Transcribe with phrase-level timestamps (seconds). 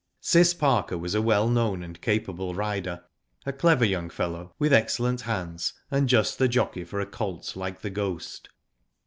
[0.19, 3.03] Cis Parker was a well known and capable rider,
[3.45, 7.81] a clever young fellow, with excellent h^nds, and just the jockey for a colt like
[7.81, 8.49] The Ghost.